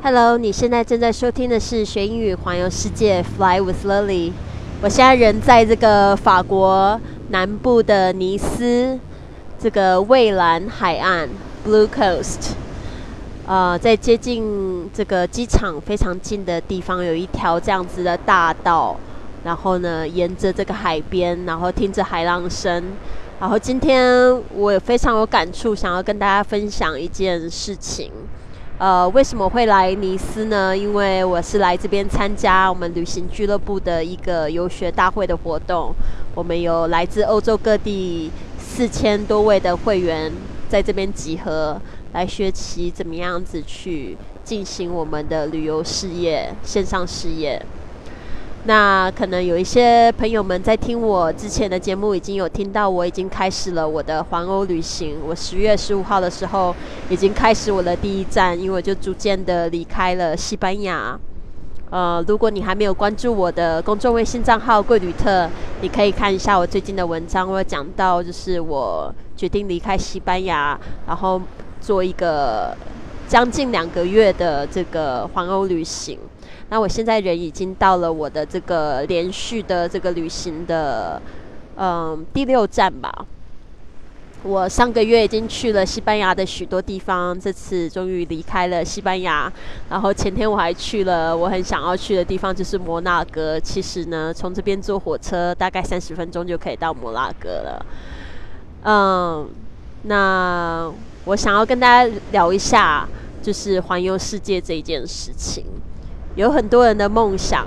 [0.00, 4.30] Hello，你现在正在收听的是学英语环游世界 Fly with Lily。
[4.80, 6.98] 我现在人在这个法国
[7.30, 8.96] 南部的尼斯，
[9.58, 11.28] 这个蔚蓝海岸
[11.66, 12.52] Blue Coast。
[13.44, 18.96] 呃，在接近这个机场非常近的地方，有一条这样子的大道。
[19.42, 22.84] 然后呢，沿着这个海边，然后听着海浪声。
[23.40, 28.12] 然后今天我也非常有感触，想要跟大家分享一件事情。
[28.78, 30.76] 呃，为什么会来尼斯呢？
[30.76, 35.92] 因为我是来这边参加我们旅行俱乐部的一个游学大会的活动。
[36.32, 40.32] 我们有来自欧洲各地四千多位的会员
[40.68, 41.80] 在这边集合，
[42.12, 47.60] 来学习怎么样子去进行我们的旅游事业、线上事业。
[48.68, 55.16] 那可能有一些朋友们在听我之前的节目，已经有听到我已经开始了我的环欧旅行。
[55.26, 56.76] 我十月十五号的时候
[57.08, 61.18] 已经开始我的第一站，因为我就逐渐的离开了西班牙。
[61.88, 65.48] 呃，如果你还没有关注我的公众微信账号“贵旅特”，
[65.80, 67.50] 你可以看一下我最近的文章。
[67.50, 71.40] 我讲到就是我决定离开西班牙，然后
[71.80, 72.76] 做一个
[73.26, 76.18] 将近两个月的这个环欧旅行。
[76.70, 81.20] 那我现在人已经到了我的这个连续的这个旅行的，
[81.76, 83.26] 嗯，第六站吧。
[84.44, 89.52] 我上个月已经去了西班牙的许多地方，这次终于离开了西班牙。
[89.90, 93.58] 然后前天我还去了我很想要去的地方，就是摩纳哥。
[93.58, 97.86] 其实呢，从这边坐火车大概三十分钟就可以到摩纳哥了。
[98.84, 99.48] 嗯，
[100.02, 100.88] 那
[101.24, 103.08] 我想要跟大家聊一下，
[103.42, 105.64] 就是环游世界这一件事情。
[106.38, 107.66] 有很多人的梦想，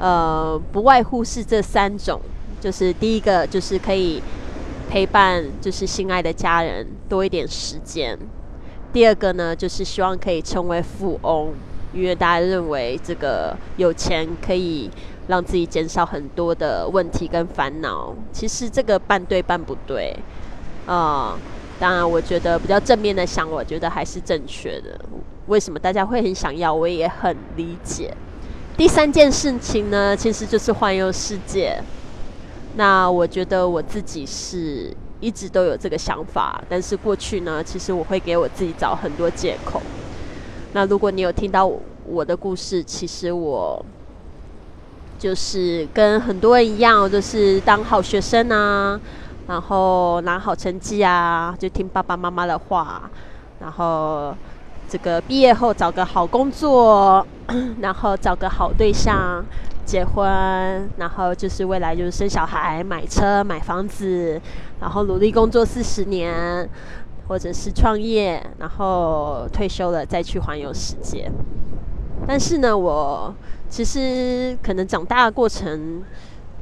[0.00, 2.18] 呃，不外乎是这三种，
[2.58, 4.22] 就是第一个就是可以
[4.88, 8.16] 陪伴，就是心爱的家人多一点时间；
[8.90, 11.52] 第二个呢，就是希望可以成为富翁，
[11.92, 14.90] 因为大家认为这个有钱可以
[15.26, 18.14] 让自己减少很多的问题跟烦恼。
[18.32, 20.16] 其实这个半对半不对，
[20.86, 21.36] 啊，
[21.78, 24.98] 当然我觉得比较正面的想，我觉得还是正确的。
[25.46, 26.74] 为什么大家会很想要？
[26.74, 28.12] 我也很理解。
[28.76, 31.80] 第三件事情呢，其实就是环游世界。
[32.76, 39.80] 那我觉得我自己是一直都有这个想法，但是过去呢，其实我会给我自己找很多借口。
[40.72, 41.68] 那如果你有听到
[42.06, 43.84] 我的故事，其实我
[45.18, 49.00] 就是跟很多人一样，就是当好学生啊，
[49.48, 53.10] 然后拿好成绩啊，就听爸爸妈妈的话，
[53.58, 54.32] 然后。
[54.90, 57.22] 这个毕业后找个好工作，
[57.82, 59.44] 然后找个好对象，
[59.84, 60.26] 结婚，
[60.96, 64.40] 然后就是未来就是生小孩、买车、买房子，
[64.80, 66.66] 然后努力工作四十年，
[67.28, 71.30] 或者是创业，然后退休了再去环游世界。
[72.26, 73.34] 但是呢，我
[73.68, 76.02] 其实可能长大的过程，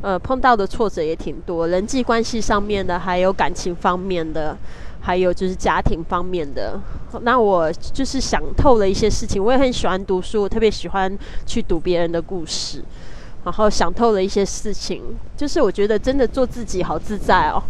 [0.02, 4.56] 呃，碰到的挫折也挺多，人际关系上面的，还有感情方面的。
[4.98, 6.76] 还有就是家庭方面的，
[7.22, 9.40] 那我就是想透了一些事情。
[9.40, 12.82] 我也很喜欢读书，我特别喜欢去读别人的故事，
[13.44, 15.00] 然后想透了一些事情。
[15.36, 17.62] 就是我觉得真的做自己好自在哦，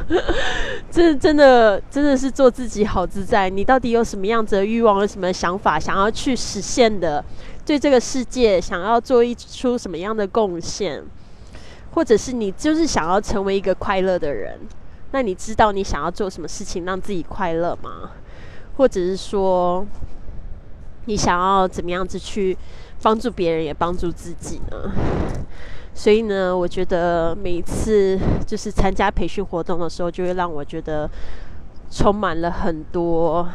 [0.92, 3.48] 这真的真的是做自己好自在。
[3.48, 7.24] 你到底有什么样子的欲望，有什么想法想要去实现的？
[7.64, 11.02] 对这个世界想要做一出什么样的贡献，
[11.92, 14.58] 或者是你就是想要成为一个快乐的人？
[15.12, 18.10] 那你知道你想要做什么事情让自己快乐吗？
[18.76, 19.84] 或者是说，
[21.06, 22.56] 你想要怎么样子去
[23.02, 24.92] 帮助别人也帮助自己呢？
[25.92, 31.10] 所以呢，我觉得每一次就是参加培训活动的时候，就会让我觉得
[31.90, 33.46] 充满了很多，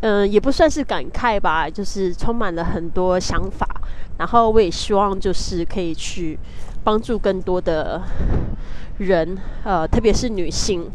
[0.00, 3.66] 嗯，也不算是感慨吧，就是充满了很多想法。
[4.16, 6.38] 然后我也希望就是可以去
[6.84, 8.02] 帮助更多的。
[8.98, 10.86] 人，呃，特别是女性，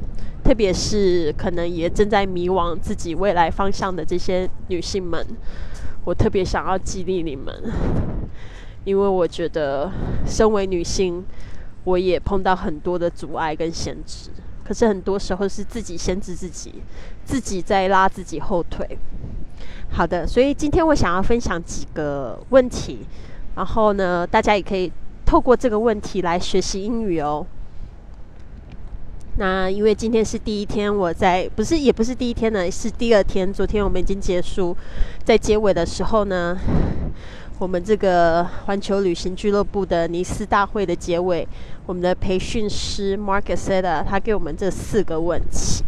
[0.43, 5.25] 特别是可能也正在迷惘自己未来方向的这些女性们，
[6.03, 7.51] 我特别想要激励你们，
[8.83, 9.91] 因为我觉得
[10.23, 11.25] 身为女性，
[11.83, 14.29] 我也碰到很多的阻碍跟限制，
[14.63, 16.75] 可是很多时候是自己限制自己，
[17.23, 18.87] 自己在拉自己后腿。
[19.89, 22.99] 好的，所以今天我想要分享几个问题，
[23.55, 24.91] 然后呢，大家也可以
[25.25, 27.45] 透过这个问题来学习英语哦。
[29.37, 33.51] 那因为今天是第一天，我在不是也不是第一天呢，是第二天。
[33.51, 34.77] 昨天我们已经结束，
[35.25, 36.57] 在结尾的时候呢，
[37.59, 41.45] 我们这个环球旅行俱乐部的尼斯大会的结尾，
[41.85, 45.83] 我们的培训师 Mark s e t a 他给我们这四个问题。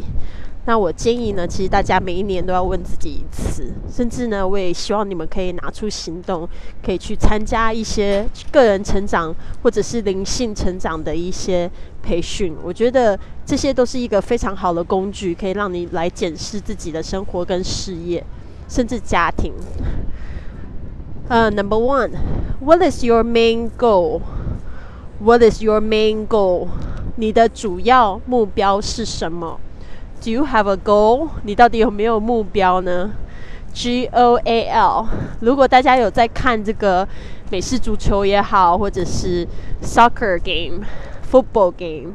[0.67, 6.45] 那我建议呢，其实大家每一年都要问自己一次，甚至呢，我也希望你们可以拿出行动，
[6.85, 9.33] 可以去参加一些个人成长
[9.63, 11.71] 或者是灵性成长的一些
[12.03, 12.53] 培训。
[12.61, 18.21] 我觉得这些都是一个非常好的工具，可以让你来检视自己的生活跟事业，
[18.67, 19.53] 甚至家庭。
[21.29, 26.67] 呃，Number one，What is your main goal？What is your main goal？
[27.15, 29.59] 你的主要目标是什么
[30.23, 31.29] ？Do you have a goal？
[31.43, 33.11] 你到底有没有目标呢
[33.73, 35.07] ？G O A L。
[35.41, 37.07] 如果大家有在看这个
[37.49, 39.47] 美式足球也好，或者是
[39.81, 40.83] soccer game、
[41.31, 42.13] football game，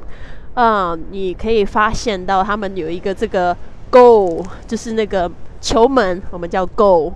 [0.55, 3.57] 嗯，你可以发现到他们有一个这个
[3.91, 7.13] goal，就是那个球门，我们叫 goal。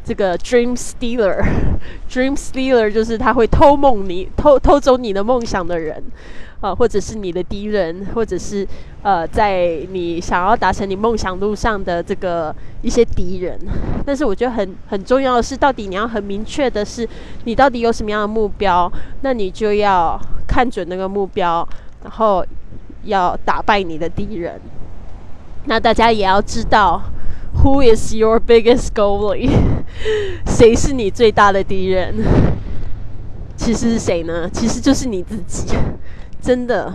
[0.04, 6.02] 这个 dream stealer，dream stealer 就是他会偷梦你、偷偷走你的梦想的人
[6.60, 8.66] 啊，或者是你的敌人，或者是
[9.02, 13.58] 呃，在你想要达成你梦想路上的这个一些敌人。
[14.04, 17.08] 但是我觉得很很重要的是，到底你要很明确的是，
[17.44, 18.90] 你到底有什么样的目标，
[19.22, 21.66] 那你就要看准那个目标，
[22.02, 22.44] 然后
[23.04, 24.60] 要打败你的敌人。
[25.66, 27.02] 那大家也要知道
[27.62, 29.50] ，Who is your biggest goalie？
[30.46, 32.14] 谁是你最大的敌人？
[33.56, 34.50] 其实是谁呢？
[34.52, 35.74] 其实就是你自己，
[36.42, 36.92] 真的。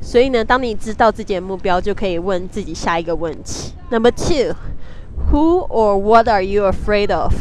[0.00, 3.72] 所以呢，当你知道自己的目标，就可以问自己下一个问题。
[3.90, 7.32] Number two，Who or what are you afraid of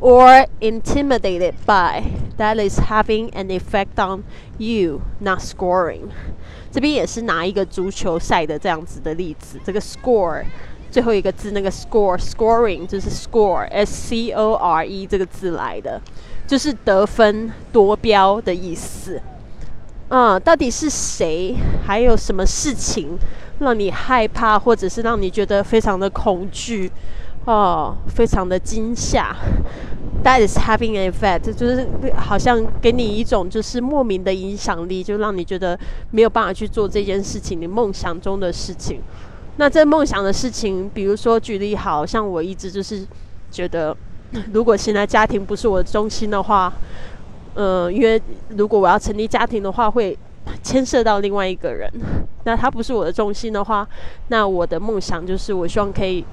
[0.00, 2.02] or intimidated by
[2.36, 4.24] that is having an effect on
[4.58, 6.08] you not scoring？
[6.70, 10.44] 这边也是拿一个足球赛的这样子的例子，这个 score
[10.90, 16.00] 最后一个字那个 score scoring 就是 score s c o r e 这个字来的，
[16.46, 19.20] 就是得分夺标的意思。
[20.08, 21.56] 嗯，到底是谁？
[21.84, 23.18] 还有什么事情
[23.58, 26.90] 让你害怕，或者是让你觉得非常的恐惧？
[27.46, 29.34] 哦，非常的惊吓。
[30.24, 35.78] That is having an effect，就是好像给你一种就是莫名的影响力，就让你觉得
[36.10, 39.00] 没有办法去做这件事情，你梦想中的事情。
[39.56, 43.06] 那这梦想的事情，比如说举例，好像我一直就是
[43.52, 43.96] 觉得，
[44.52, 46.72] 如果现在家庭不是我的中心的话，
[47.54, 50.18] 嗯，因为如果我要成立家庭的话，会
[50.64, 51.88] 牵涉到另外一个人，
[52.42, 53.86] 那他不是我的中心的话，
[54.28, 56.24] 那我的梦想就是我希望可以。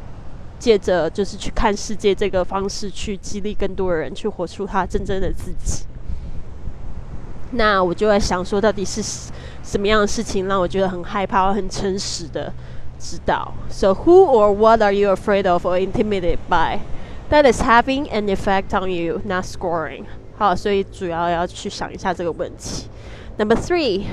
[0.62, 5.84] 借着就是去看世界这个方式，去激励更多的人去活出他真正的自己。
[7.52, 9.02] 那我就在想说，到底是
[9.62, 12.52] 什么样的事情让我觉得很害怕，很诚实的
[12.98, 13.54] 知道。
[13.70, 16.80] So who or what are you afraid of or intimidated by
[17.30, 20.04] that is having an effect on you not scoring？
[20.36, 22.88] 好，所以主要要去想一下这个问题。
[23.38, 24.04] Number three,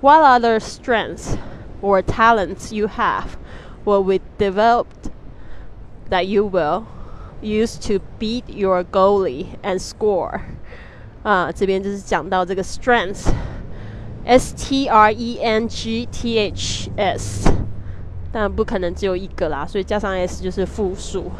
[0.00, 1.36] what other strengths
[1.82, 3.36] or talents you have
[3.84, 5.10] will be developed
[6.12, 6.84] that you will
[7.40, 10.40] use to beat your goalie and score。
[11.22, 17.50] 啊，这边就是讲到这个 strength，s t r e n g t h s，
[18.32, 21.30] 但不可能只有一个啦，所以加上 s 就是复数。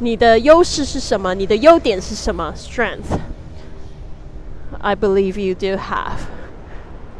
[0.00, 1.34] 你的优势是什么？
[1.34, 2.52] 你的优点是什么？
[2.56, 6.18] Strength。I believe you do have。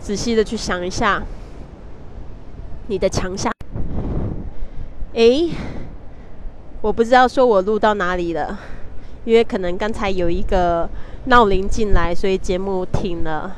[0.01, 1.23] 仔细的去想一下，
[2.89, 3.53] 你的强项。
[5.15, 5.51] 诶。
[6.88, 8.58] 我不知道说我录到哪里了，
[9.26, 10.88] 因为可能刚才有一个
[11.26, 13.54] 闹铃进来，所以节目停了。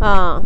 [0.00, 0.40] 啊，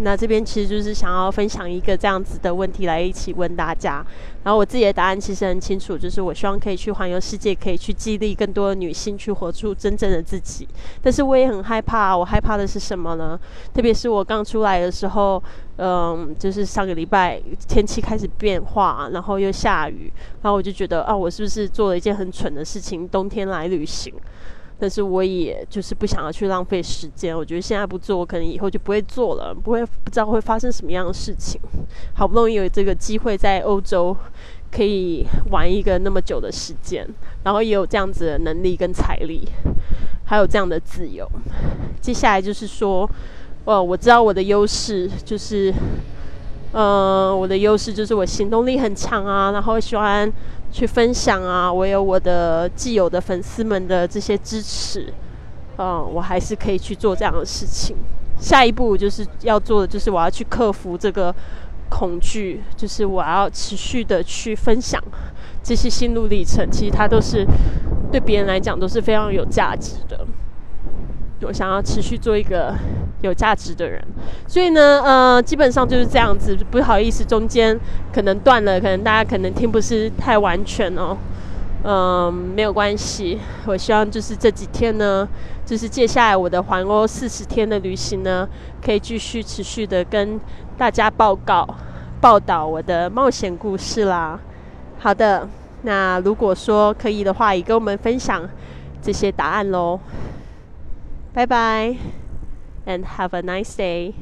[0.00, 4.04] 那这边其实就是想要分享一个这样子的问题来一起问大家。
[4.42, 10.68] 然后我自己的答案其实很清楚，就是我希望可以去环游世界，可以去激励更多的女性去活出真正的自己。
[11.02, 13.38] 但是我也很害怕，我害怕的是什么呢？
[13.72, 15.42] 特别是我刚出来的时候。
[15.76, 20.08] 嗯，就是上个礼拜天气开始变化，然后又下雨，
[20.40, 23.08] 然后我就觉得啊，我是不是做了一件很蠢的事情？
[23.08, 24.14] 冬天来旅行，
[24.78, 27.36] 但是我也就是不想要去浪费时间。
[27.36, 31.60] 我觉得现在不做，我可能以后就不会做了，不会不知道会发生什么样的事情。
[32.14, 34.16] 好不容易有这个机会在欧洲
[34.70, 37.08] 可以玩一个那么久的时间，
[37.42, 39.48] 然后也有这样子的能力跟财力，
[40.24, 41.28] 还有这样的自由。
[42.00, 43.08] 接下来就是说。
[43.66, 45.72] 哦，我知道我的优势就是，
[46.76, 50.30] 嗯，我的优势就是我行动力很强啊，然后喜欢
[50.72, 55.12] 去分享啊，我有我的既有的粉丝们的这些支持，
[55.78, 57.96] 嗯，我还是可以去做这样的事情。
[58.40, 61.32] 下一步就是要做的，就是我要去克服这个
[61.88, 65.00] 恐惧，就是我要持续的去分享，
[65.62, 67.46] 这些心路历程，其实它都是
[68.10, 70.26] 对别人来讲都是非常有价值的。
[71.42, 72.74] 我想要持续做一个
[73.26, 74.02] 有价值的人，
[74.46, 76.56] 所以呢，呃，基本上就是这样子。
[76.70, 77.78] 不好意思，中间
[78.12, 81.16] 可能断了，可能大家可能听不是太完全哦。
[81.84, 83.38] 嗯，没有关系。
[83.66, 85.28] 我希望就是这几天呢，
[85.66, 88.48] 就是接下来我的环欧四十天的旅行呢，
[88.84, 90.40] 可以继续持续的跟
[90.78, 91.68] 大家报告、
[92.20, 94.40] 报道我的冒险故事啦。
[94.98, 95.46] 好的，
[95.82, 98.48] 那如果说可以的话，也跟我们分享
[99.02, 100.00] 这些答案喽。
[101.34, 102.23] 拜拜
[102.86, 104.14] ，and have a nice day.